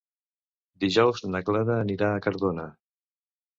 Dijous 0.83 1.21
na 1.35 1.43
Clara 1.51 1.77
anirà 1.83 2.11
a 2.17 2.25
Cardona. 2.29 2.69